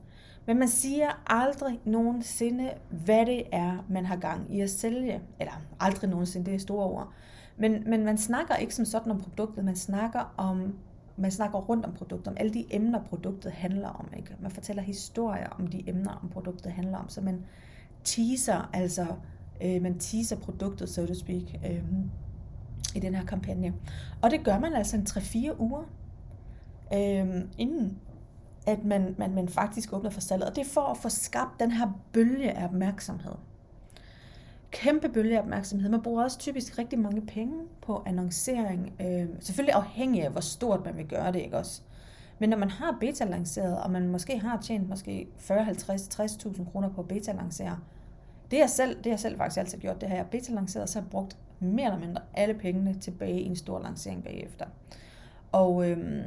[0.46, 5.20] men man siger aldrig nogensinde, hvad det er, man har gang i at sælge.
[5.40, 7.12] Eller aldrig nogensinde, det er store ord.
[7.56, 10.74] Men, men man snakker ikke som sådan om produktet, man snakker om
[11.16, 14.08] man snakker rundt om produktet, om alle de emner, produktet handler om.
[14.16, 14.36] Ikke?
[14.40, 17.08] Man fortæller historier om de emner, om produktet handler om.
[17.08, 17.44] Så man
[18.04, 19.06] teaser altså
[19.62, 21.82] Øh, man teaser produktet, so to speak, øh,
[22.94, 23.74] i den her kampagne.
[24.22, 25.82] Og det gør man altså en 3-4 uger,
[26.94, 27.98] øh, inden
[28.66, 30.48] at man, man, man faktisk åbner for salget.
[30.48, 33.34] Og det er for at få skabt den her bølge af opmærksomhed.
[34.70, 35.90] Kæmpe bølge af opmærksomhed.
[35.90, 38.92] Man bruger også typisk rigtig mange penge på annoncering.
[39.00, 41.82] Øh, selvfølgelig afhængig af, hvor stort man vil gøre det, ikke også?
[42.38, 46.88] Men når man har beta-lanceret, og man måske har tjent måske 40, 50, 60.000 kroner
[46.88, 47.78] på at beta-lancere,
[48.50, 51.04] det har selv, det har selv faktisk altid gjort, det har jeg beta-lanceret, så har
[51.04, 54.66] jeg brugt mere eller mindre alle pengene tilbage i en stor lancering bagefter.
[55.52, 56.22] Og, øhm,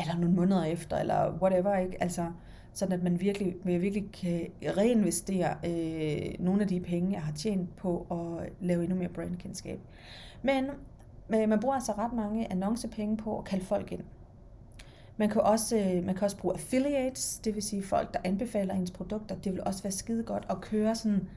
[0.00, 2.02] eller nogle måneder efter, eller whatever, ikke?
[2.02, 2.26] Altså,
[2.72, 7.76] sådan at man virkelig, virkelig kan reinvestere øh, nogle af de penge, jeg har tjent
[7.76, 9.80] på at lave endnu mere brandkendskab.
[10.42, 10.64] Men
[11.34, 14.02] øh, man bruger altså ret mange annoncepenge på at kalde folk ind.
[15.16, 18.74] Man kan, også, øh, man kan også bruge affiliates, det vil sige folk, der anbefaler
[18.74, 19.34] ens produkter.
[19.34, 21.28] Det vil også være skide godt at køre, sådan,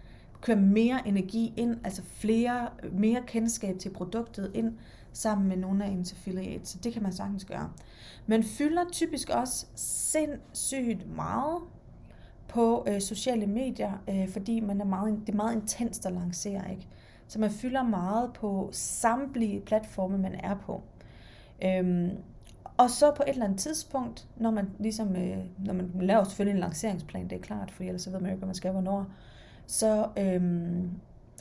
[0.42, 4.74] køre mere energi ind, altså flere, mere kendskab til produktet ind,
[5.14, 6.70] sammen med nogle af ens affiliates.
[6.70, 7.70] Så det kan man sagtens gøre.
[8.26, 11.58] Men fylder typisk også sindssygt meget
[12.48, 16.72] på øh, sociale medier, øh, fordi man er meget, det er meget intenst at lancere.
[16.72, 16.88] Ikke?
[17.28, 20.82] Så man fylder meget på samtlige platforme, man er på.
[21.66, 22.10] Øhm,
[22.78, 26.54] og så på et eller andet tidspunkt, når man ligesom, øh, når man laver selvfølgelig
[26.54, 28.72] en lanceringsplan, det er klart, for ellers så ved man jo ikke, hvad man skal
[28.72, 29.06] hvornår,
[29.68, 30.92] så øhm,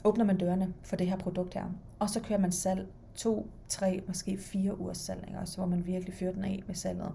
[0.05, 1.65] åbner man dørene for det her produkt her.
[1.99, 5.87] Og så kører man salg to, tre, måske fire ugers salg, så Også, hvor man
[5.87, 7.11] virkelig fyrer den af med salget.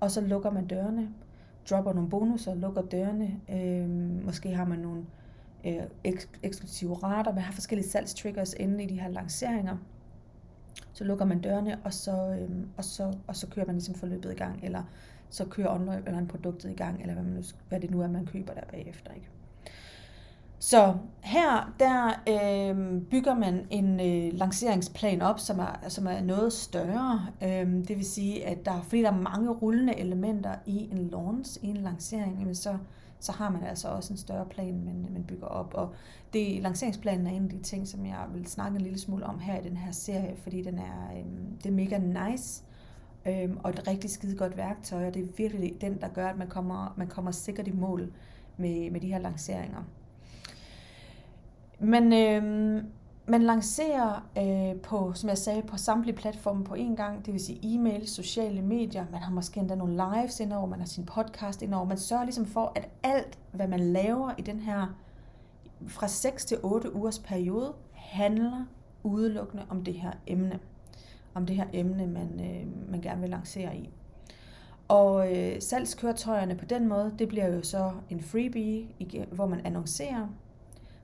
[0.00, 1.08] Og så lukker man dørene,
[1.70, 3.40] dropper nogle bonusser, lukker dørene.
[3.52, 3.88] øh,
[4.24, 5.04] måske har man nogle
[5.66, 9.76] øh, ek- eksklusive rater, man har forskellige salgstriggers inde i de her lanceringer
[10.98, 14.32] så lukker man dørene, og så, øh, og så, og så kører man ligesom forløbet
[14.32, 14.82] i gang, eller
[15.30, 18.00] så kører online eller en produktet i gang, eller hvad, man nu, hvad det nu
[18.00, 19.12] er, man køber der bagefter.
[19.12, 19.28] Ikke?
[20.60, 26.52] Så her der øh, bygger man en øh, lanceringsplan op, som er, som er noget
[26.52, 27.26] større.
[27.42, 31.64] Øh, det vil sige, at der, fordi der er mange rullende elementer i en launch,
[31.64, 32.78] i en lancering, jamen så,
[33.20, 35.74] så har man altså også en større plan, man, man bygger op.
[35.74, 35.94] Og
[36.32, 39.38] det, lanceringsplanen er en af de ting, som jeg vil snakke en lille smule om
[39.38, 41.24] her i den her serie, fordi den er, øh,
[41.62, 42.62] det er mega nice,
[43.26, 46.38] øh, og et rigtig skide godt værktøj, og det er virkelig den, der gør, at
[46.38, 48.12] man kommer, man kommer sikkert i mål
[48.56, 49.82] med, med de her lanceringer.
[51.78, 52.82] Men øh,
[53.26, 57.44] man lancerer øh, på, som jeg sagde, på samtlige platforme på én gang, det vil
[57.44, 61.62] sige e-mail, sociale medier, man har måske endda nogle lives indover, man har sin podcast
[61.62, 64.86] indover, man sørger ligesom for, at alt, hvad man laver i den her
[65.86, 68.64] fra 6 til 8 ugers periode, handler
[69.02, 70.58] udelukkende om det her emne.
[71.34, 73.90] Om det her emne, man, øh, man gerne vil lancere i.
[74.88, 78.86] Og øh, salgskøretøjerne på den måde, det bliver jo så en freebie,
[79.32, 80.26] hvor man annoncerer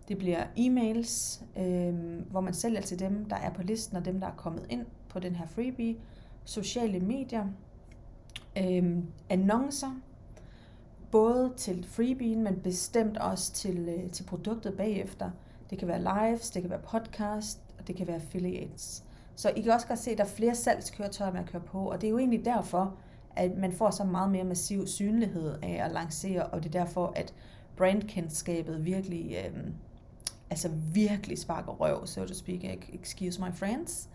[0.08, 4.20] det bliver e-mails, øh, hvor man sælger til dem, der er på listen, og dem,
[4.20, 5.96] der er kommet ind på den her freebie.
[6.44, 7.46] Sociale medier,
[8.58, 8.98] øh,
[9.30, 10.00] annoncer,
[11.10, 15.30] både til freebien, men bestemt også til, øh, til produktet bagefter.
[15.70, 19.04] Det kan være lives, det kan være podcast, og det kan være affiliates.
[19.36, 22.00] Så I kan også godt se, at der er flere salgskøretøjer, man kører på, og
[22.00, 22.96] det er jo egentlig derfor,
[23.36, 27.12] at man får så meget mere massiv synlighed af at lancere, og det er derfor,
[27.16, 27.34] at
[27.76, 29.66] brandkendskabet virkelig øh,
[30.54, 34.08] altså virkelig sparker røv, so to speak, excuse my friends.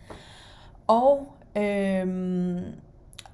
[0.86, 2.64] Og, øhm,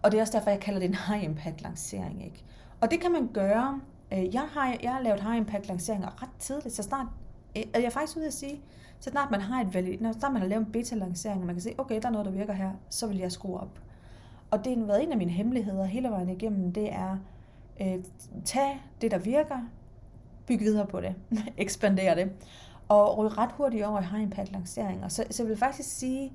[0.02, 2.24] og det er også derfor, jeg kalder det en high impact lancering.
[2.24, 2.44] Ikke?
[2.80, 3.80] Og det kan man gøre.
[4.12, 7.06] Øh, jeg har, jeg har lavet high impact lanceringer ret tidligt, så snart,
[7.56, 8.60] øh, jeg er faktisk ude at sige,
[9.00, 11.54] så snart man har et valid, når snart man har lavet en beta-lancering, og man
[11.54, 13.80] kan se, okay, der er noget, der virker her, så vil jeg skrue op.
[14.50, 17.18] Og det har været en af mine hemmeligheder hele vejen igennem, det er,
[17.80, 17.98] øh,
[18.44, 19.58] tag det, der virker,
[20.46, 21.14] byg videre på det,
[21.58, 22.32] ekspandere det
[22.88, 25.09] og ryge ret hurtigt over i high impact lanceringer.
[25.09, 26.33] Så, så jeg vil faktisk sige,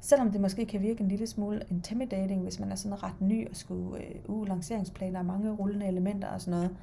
[0.00, 3.50] selvom det måske kan virke en lille smule intimidating, hvis man er sådan ret ny
[3.50, 6.76] og skulle uh, uge lanceringsplaner og mange rullende elementer og sådan noget,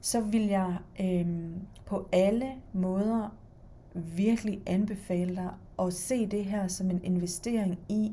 [0.00, 1.26] så vil jeg øh,
[1.86, 3.36] på alle måder
[3.94, 8.12] virkelig anbefale dig at se det her som en investering i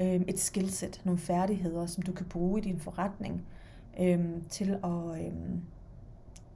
[0.00, 3.46] øh, et skillset, nogle færdigheder, som du kan bruge i din forretning
[4.00, 5.32] øh, til at, øh,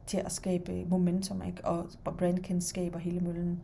[0.09, 1.65] til at skabe momentum ikke?
[1.65, 3.61] og brandkendskab og hele møllen.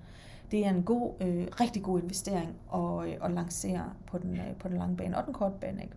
[0.50, 4.56] Det er en god, øh, rigtig god investering at, øh, at lancere på den, øh,
[4.58, 5.82] på den lange bane og den korte bane.
[5.82, 5.96] Ikke?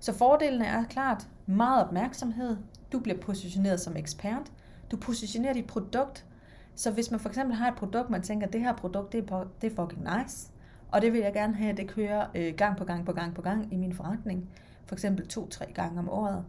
[0.00, 2.56] Så fordelene er klart meget opmærksomhed.
[2.92, 4.52] Du bliver positioneret som ekspert.
[4.90, 6.26] Du positionerer dit produkt.
[6.74, 9.44] Så hvis man for eksempel har et produkt, man tænker, det her produkt, det er,
[9.60, 10.48] det er fucking nice,
[10.92, 13.34] og det vil jeg gerne have, at det kører øh, gang på gang på gang
[13.34, 14.48] på gang i min forretning,
[14.86, 16.44] for eksempel to-tre gange om året,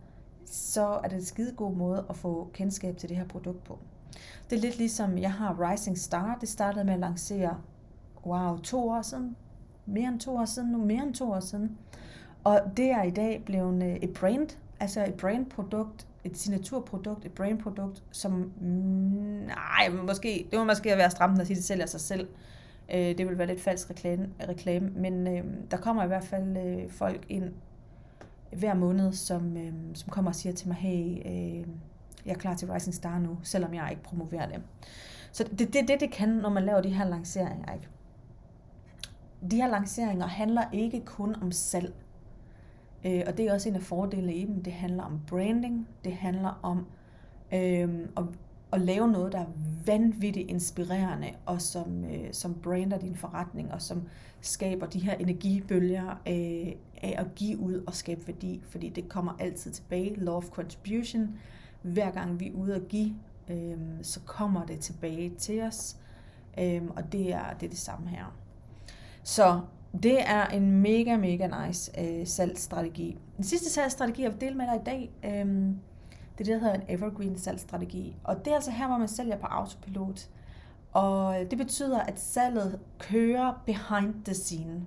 [0.46, 3.80] så er det en skide god måde at få kendskab til det her produkt på.
[4.50, 6.38] Det er lidt ligesom, jeg har Rising Star.
[6.42, 7.58] Det startede med at lancere,
[8.26, 9.36] wow, to år siden.
[9.86, 10.78] Mere end to år siden nu.
[10.78, 11.78] Mere end to år siden.
[12.44, 14.48] Og det er i dag blevet øh, et brand,
[14.80, 18.68] altså et brandprodukt, et signaturprodukt, et brandprodukt, som, mm,
[19.48, 22.28] nej, måske, det må måske være stramt at sige, det sælger sig selv.
[22.94, 26.58] Øh, det vil være lidt falsk reklame, reklame men øh, der kommer i hvert fald
[26.58, 27.54] øh, folk ind
[28.58, 31.68] hver måned, som, øh, som kommer og siger til mig, hey, øh,
[32.26, 34.62] jeg er klar til Rising Star nu, selvom jeg ikke promoverer det.
[35.32, 37.74] Så det er det, det, det kan, når man laver de her lanceringer.
[37.74, 37.88] Ikke?
[39.52, 41.94] De her lanceringer handler ikke kun om salg.
[43.06, 44.64] Øh, og det er også en af fordelene i dem.
[44.64, 45.88] Det handler om branding.
[46.04, 46.88] Det handler om
[47.54, 48.24] øh, at,
[48.74, 49.52] at lave noget, der er
[49.86, 54.08] vanvittigt inspirerende, og som, øh, som brander din forretning, og som
[54.42, 58.62] skaber de her energibølger øh, af at give ud og skabe værdi.
[58.70, 60.16] Fordi det kommer altid tilbage.
[60.16, 61.40] Law of contribution
[61.82, 63.16] hver gang vi er ude at give,
[63.50, 65.98] øh, så kommer det tilbage til os.
[66.60, 68.38] Øh, og det er, det er det samme her.
[69.24, 69.62] Så
[70.04, 73.18] det er en mega, mega nice øh, salgsstrategi.
[73.38, 75.70] Den sidste salgsstrategi, jeg vil dele med dig i dag, øh,
[76.38, 78.16] det er det, der hedder en evergreen salgsstrategi.
[78.24, 80.28] Og det er altså her, hvor man sælger på autopilot.
[80.94, 84.82] Og det betyder, at salget kører behind the scene.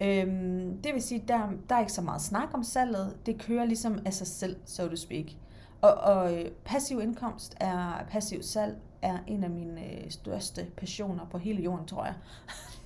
[0.00, 3.16] Øhm, det vil sige, der, der er ikke så meget snak om salget.
[3.26, 5.24] Det kører ligesom af sig selv, so to speak.
[5.80, 11.26] Og, og øh, passiv indkomst er passiv salg er en af mine øh, største passioner
[11.30, 12.14] på hele jorden, tror jeg.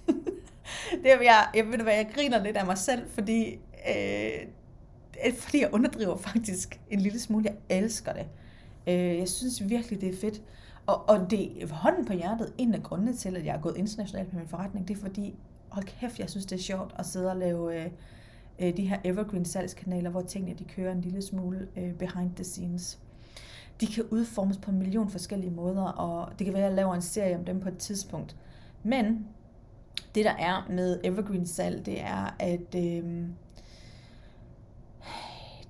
[1.03, 4.47] det er, jeg, jeg ved hvad, jeg griner lidt af mig selv, fordi, øh,
[5.27, 7.45] Øh, fordi jeg underdriver faktisk en lille smule.
[7.45, 8.27] Jeg elsker det.
[8.87, 10.43] Øh, jeg synes virkelig, det er fedt.
[10.87, 13.77] Og, og det er hånden på hjertet, en af grundene til, at jeg er gået
[13.77, 15.35] internationalt med min forretning, det er fordi,
[15.69, 17.91] hold kæft, jeg synes, det er sjovt at sidde og lave øh,
[18.59, 22.45] øh de her evergreen salgskanaler, hvor tingene de kører en lille smule øh, behind the
[22.45, 22.99] scenes.
[23.81, 26.95] De kan udformes på en million forskellige måder, og det kan være, at jeg laver
[26.95, 28.37] en serie om dem på et tidspunkt.
[28.83, 29.27] Men
[30.15, 33.25] det, der er med evergreen salg, det er, at øh,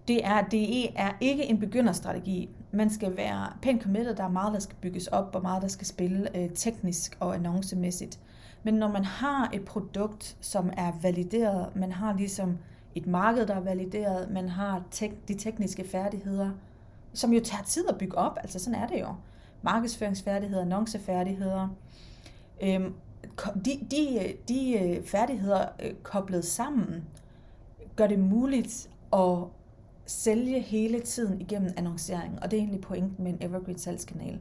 [0.09, 2.51] det er, det er ikke en begynderstrategi.
[2.73, 5.69] Man skal være pænt committed, der er meget, der skal bygges op, og meget, der
[5.69, 8.19] skal spille øh, teknisk og annoncemæssigt.
[8.63, 12.59] Men når man har et produkt, som er valideret, man har ligesom
[12.95, 16.51] et marked, der er valideret, man har tek- de tekniske færdigheder,
[17.13, 19.09] som jo tager tid at bygge op, altså sådan er det jo.
[19.63, 21.69] Markedsføringsfærdigheder, annoncefærdigheder.
[22.63, 22.95] Øhm,
[23.65, 27.05] de, de, de øh, færdigheder øh, koblet sammen,
[27.97, 29.39] gør det muligt at
[30.07, 34.39] sælge hele tiden igennem annoncering, og det er egentlig pointen med en evergreen salgskanal.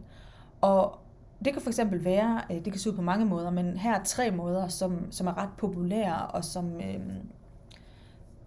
[0.62, 1.00] Og
[1.46, 4.00] det kan for eksempel være, øh, det kan se ud på mange måder, men her
[4.00, 7.00] er tre måder, som, som er ret populære, og som øh,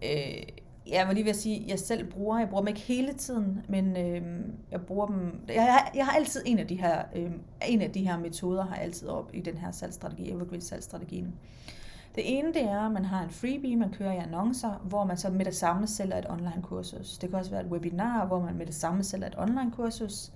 [0.03, 0.43] øh,
[0.89, 2.39] jeg var lige ved at sige, jeg selv bruger.
[2.39, 4.23] Jeg bruger dem ikke hele tiden, men øh,
[4.71, 5.41] jeg bruger dem.
[5.49, 7.31] Jeg, har, jeg har altid en af de her, øh,
[7.67, 11.35] en af de her metoder har jeg altid op i den her salgsstrategi, evergreen salgsstrategien.
[12.17, 15.17] Det ene det er, at man har en freebie, man kører i annoncer, hvor man
[15.17, 17.19] så med det samme sælger et online kursus.
[17.19, 20.33] Det kan også være et webinar, hvor man med det samme sælger et online kursus,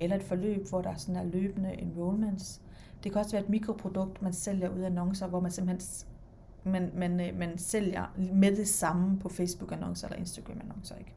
[0.00, 2.60] eller et forløb, hvor der sådan er løbende enrollments.
[3.04, 5.80] Det kan også være et mikroprodukt, man sælger ud af annoncer, hvor man simpelthen
[6.64, 10.94] man, man, øh, man sælger med det samme på Facebook-annoncer eller Instagram-annoncer.
[10.98, 11.12] Ikke?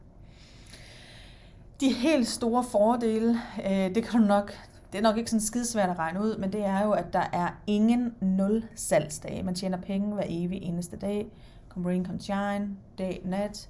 [1.79, 4.53] De helt store fordele, øh, det kan du nok,
[4.91, 7.23] det er nok ikke sådan skidesvært at regne ud, men det er jo, at der
[7.33, 9.43] er ingen nul salgsdage.
[9.43, 11.27] Man tjener penge hver evig eneste dag.
[11.69, 13.69] Come rain, come shine, dag, nat.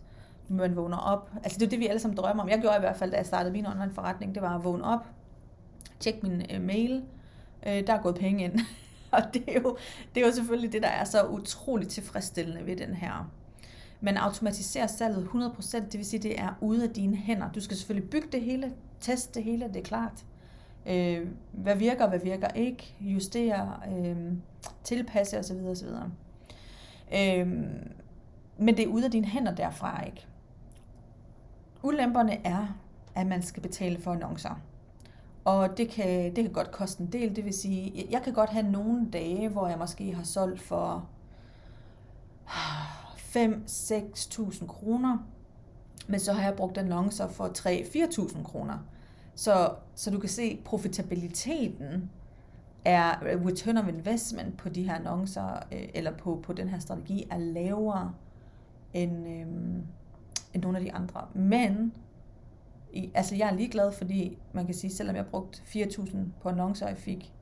[0.50, 1.32] Man vågner op.
[1.44, 2.50] Altså det er det, vi alle sammen drømmer om.
[2.50, 4.84] Jeg gjorde i hvert fald, da jeg startede min online forretning, det var at vågne
[4.84, 5.08] op,
[6.00, 7.04] tjekke min øh, mail,
[7.68, 8.60] øh, der er gået penge ind.
[9.12, 9.78] Og det er, jo,
[10.16, 13.32] det er jo selvfølgelig det, der er så utroligt tilfredsstillende ved den her.
[14.02, 17.52] Man automatiserer salget 100%, det vil sige, det er ude af dine hænder.
[17.52, 20.26] Du skal selvfølgelig bygge det hele, teste det hele, det er klart.
[20.88, 24.18] Øh, hvad virker, hvad virker ikke, justere, øh,
[24.84, 25.58] tilpasse osv.
[25.66, 25.88] osv.
[27.14, 27.48] Øh,
[28.58, 30.28] men det er ude af dine hænder derfra, ikke?
[31.84, 32.80] Ulemperne er,
[33.16, 34.62] at man skal betale for annoncer.
[35.46, 37.36] Og det kan, det kan godt koste en del.
[37.36, 41.10] Det vil sige, jeg kan godt have nogle dage, hvor jeg måske har solgt for
[43.36, 45.18] 5-6.000 kroner,
[46.08, 48.78] men så har jeg brugt annoncer for 3-4.000 kroner.
[49.38, 52.10] Så, så du kan se, profitabiliteten
[52.86, 56.80] er øh, return of investment på de her annoncer, øh, eller på, på den her
[56.80, 58.14] strategi, er lavere
[58.94, 59.84] end, øhm,
[60.54, 61.28] end nogle af de andre.
[61.34, 61.94] Men
[62.94, 66.86] i, altså jeg er ligeglad, fordi man kan sige, selvom jeg brugt 4.000 på annoncer,
[66.86, 67.34] og jeg fik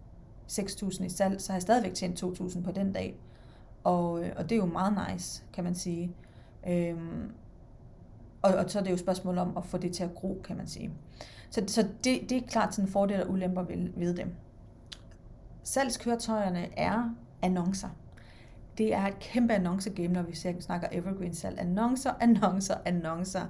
[0.51, 3.15] 6.000 i salg, så har jeg stadigvæk tjent 2.000 på den dag.
[3.83, 6.11] Og, øh, og det er jo meget nice, kan man sige.
[6.67, 7.31] Øhm,
[8.45, 10.41] og, og så er det jo et spørgsmål om at få det til at gro,
[10.43, 10.91] kan man sige.
[11.49, 14.35] Så, så det, det er klart sådan fordele og ulemper ved, ved dem.
[15.63, 17.89] Salgskøretøjerne er annoncer.
[18.77, 21.59] Det er et kæmpe annoncegame, når vi snakker evergreen salg.
[21.59, 23.45] Annoncer, annoncer, annoncer.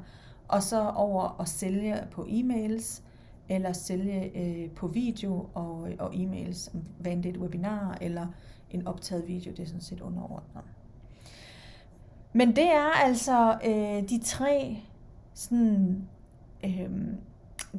[0.48, 3.02] Og så over at sælge på e-mails,
[3.50, 8.28] eller sælge øh, på video og, og e-mails, hvad end det er et webinar eller
[8.70, 10.64] en optaget video, det er sådan set underordnet.
[12.36, 14.78] Men det er altså øh, de tre
[15.34, 16.08] sådan,
[16.66, 16.90] øh,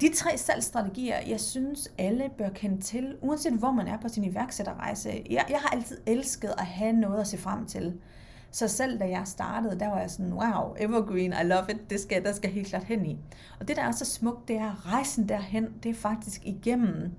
[0.01, 4.25] de tre salgsstrategier, jeg synes, alle bør kende til, uanset hvor man er på sin
[4.25, 5.09] iværksætterrejse.
[5.31, 7.95] Jeg, jeg har altid elsket at have noget at se frem til.
[8.51, 12.01] Så selv da jeg startede, der var jeg sådan, wow, evergreen, I love it, det
[12.01, 13.19] skal, der skal helt klart hen i.
[13.61, 17.13] Og det, der er så smukt, det er rejsen derhen, det er faktisk igennem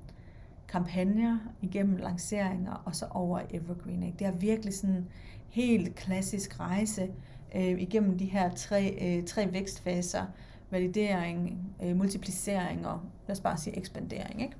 [0.67, 4.03] kampagner, igennem lanceringer og så over evergreen.
[4.03, 4.17] Ikke?
[4.19, 5.05] Det er virkelig sådan
[5.49, 7.09] helt klassisk rejse
[7.55, 10.25] øh, igennem de her tre, øh, tre vækstfaser,
[10.69, 14.41] validering, øh, multiplicering og lad os bare sige ekspandering.
[14.41, 14.55] Ikke?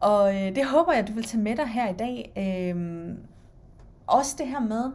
[0.00, 2.32] Og øh, det håber jeg, du vil tage med dig her i dag.
[2.38, 3.14] Øh,
[4.06, 4.92] også det her med,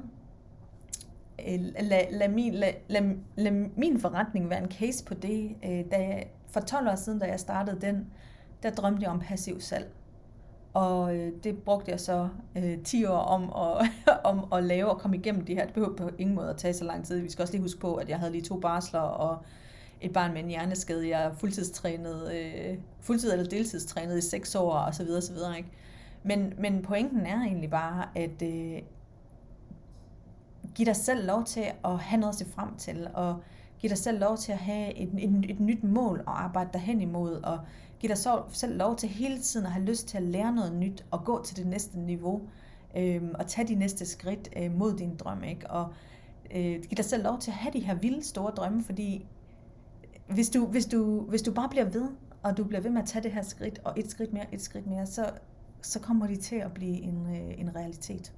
[1.48, 3.02] øh, lad, lad, min, lad, lad,
[3.36, 5.56] lad min forretning være en case på det.
[5.66, 8.08] Øh, da jeg, for 12 år siden, da jeg startede den,
[8.64, 9.92] der drømte jeg om passiv salg.
[10.74, 13.88] Og øh, det brugte jeg så øh, 10 år om at,
[14.32, 15.66] om at lave og komme igennem det her.
[15.66, 17.20] Det behøver på ingen måde at tage så lang tid.
[17.20, 19.38] Vi skal også lige huske på, at jeg havde lige to barsler og
[20.02, 21.10] et barn med en hjerneskade.
[21.10, 25.58] Jeg er fuldtidstrænet, øh, fuldtid- eller deltidstrænet i 6 år og så videre, så videre.
[25.58, 25.70] Ikke?
[26.24, 28.82] Men, men pointen er egentlig bare, at øh,
[30.76, 33.42] give dig selv lov til at have noget at se frem til, og
[33.80, 37.02] give dig selv lov til at have et, et, et nyt mål at arbejde derhen
[37.02, 37.60] imod, og
[38.02, 38.18] Giv dig
[38.52, 41.44] selv lov til hele tiden at have lyst til at lære noget nyt, og gå
[41.44, 42.42] til det næste niveau,
[42.98, 45.44] øh, og tage de næste skridt øh, mod din drøm.
[45.44, 45.70] Ikke?
[45.70, 45.94] Og
[46.56, 49.26] øh, giv dig selv lov til at have de her vilde store drømme, fordi
[50.28, 52.10] hvis du, hvis, du, hvis du bare bliver ved,
[52.44, 54.62] og du bliver ved med at tage det her skridt, og et skridt mere, et
[54.62, 55.30] skridt mere, så,
[55.82, 58.34] så kommer de til at blive en, øh, en realitet.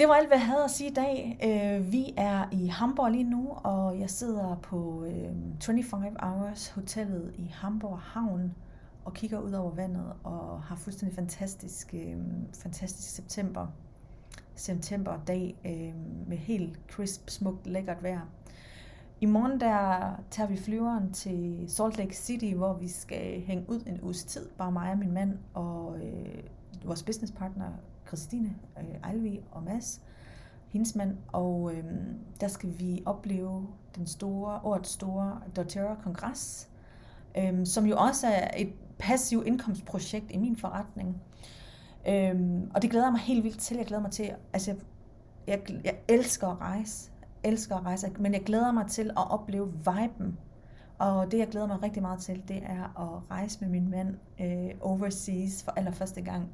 [0.00, 1.38] Det var alt, hvad jeg havde at sige i dag.
[1.44, 5.32] Øh, vi er i Hamburg lige nu, og jeg sidder på øh,
[5.62, 8.54] 25 Hours Hotellet i Hamburg Havn
[9.04, 12.16] og kigger ud over vandet og har fuldstændig fantastisk, øh,
[12.62, 13.66] fantastisk september September
[14.54, 18.20] septemberdag øh, med helt crisp, smukt, lækkert vejr.
[19.20, 23.80] I morgen der tager vi flyveren til Salt Lake City, hvor vi skal hænge ud
[23.86, 24.48] en uges tid.
[24.58, 26.44] Bare mig og min mand og øh,
[26.84, 27.70] vores businesspartner
[28.10, 30.02] Christine øh, Alvi og Mads,
[30.68, 31.16] hendes mand.
[31.32, 31.84] Og øh,
[32.40, 36.68] der skal vi opleve den store, årets store doTERRA-kongres,
[37.38, 41.22] øh, som jo også er et passiv indkomstprojekt i min forretning.
[42.08, 43.76] Øh, og det glæder jeg mig helt vildt til.
[43.76, 44.74] Jeg glæder mig til, altså
[45.46, 47.10] jeg, jeg elsker at rejse
[47.44, 50.38] elsker at rejse, men jeg glæder mig til at opleve viben.
[50.98, 54.14] Og det, jeg glæder mig rigtig meget til, det er at rejse med min mand
[54.40, 56.48] øh, overseas for allerførste gang.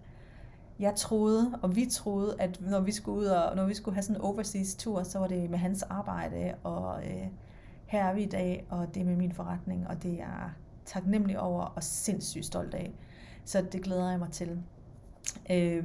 [0.79, 4.03] Jeg troede, og vi troede, at når vi skulle ud og når vi skulle have
[4.03, 7.27] sådan en overseas tur, så var det med hans arbejde, og øh,
[7.87, 10.51] her er vi i dag, og det er med min forretning, og det er jeg
[10.85, 12.93] taknemmelig over og sindssygt stolt af.
[13.45, 14.59] Så det glæder jeg mig til.
[15.51, 15.85] Øh,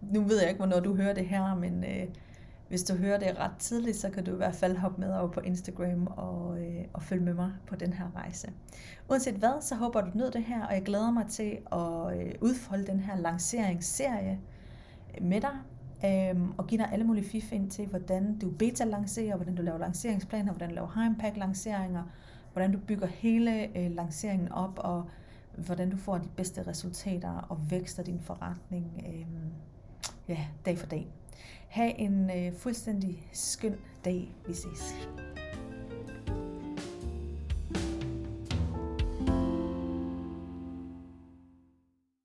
[0.00, 2.06] nu ved jeg ikke, hvornår du hører det her, men øh,
[2.68, 5.28] hvis du hører det ret tidligt, så kan du i hvert fald hoppe med over
[5.28, 8.52] på Instagram og, øh, og følge med mig på den her rejse.
[9.08, 12.34] Uanset hvad, så håber du nød det her, og jeg glæder mig til at øh,
[12.40, 14.40] udfolde den her lanceringsserie
[15.14, 15.56] øh, med dig,
[16.04, 19.78] øh, og give dig alle mulige fif ind til, hvordan du beta-lancerer, hvordan du laver
[19.78, 22.02] lanceringsplaner, hvordan du laver high impact lanceringer,
[22.52, 25.04] hvordan du bygger hele øh, lanceringen op, og
[25.56, 29.26] hvordan du får de bedste resultater og vækster din forretning øh,
[30.28, 31.12] ja, dag for dag.
[31.76, 34.34] Ha' en øh, fuldstændig skøn dag.
[34.46, 35.08] Vi ses.